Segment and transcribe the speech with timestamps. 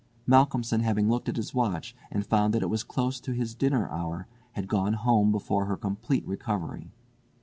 [0.25, 3.87] Malcolmson having looked at his watch, and found that it was close to his dinner
[3.91, 6.89] hour, had gone home before her complete recovery.